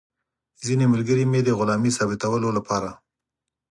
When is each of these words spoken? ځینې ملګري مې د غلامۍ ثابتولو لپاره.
ځینې 0.65 0.85
ملګري 0.93 1.23
مې 1.31 1.41
د 1.43 1.49
غلامۍ 1.59 1.91
ثابتولو 1.97 2.49
لپاره. 2.57 2.89